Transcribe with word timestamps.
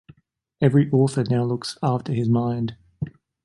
Every 0.61 0.89
author 0.89 1.23
now 1.29 1.43
looks 1.43 1.77
after 1.83 2.11
his 2.11 2.27
mind. 2.27 2.75